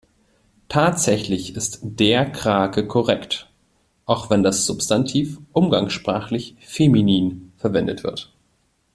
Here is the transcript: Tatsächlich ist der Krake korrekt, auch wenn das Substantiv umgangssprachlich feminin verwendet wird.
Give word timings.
Tatsächlich 0.67 1.53
ist 1.55 1.77
der 1.83 2.27
Krake 2.31 2.87
korrekt, 2.87 3.51
auch 4.07 4.31
wenn 4.31 4.41
das 4.41 4.65
Substantiv 4.65 5.37
umgangssprachlich 5.53 6.55
feminin 6.59 7.51
verwendet 7.57 8.03
wird. 8.03 8.33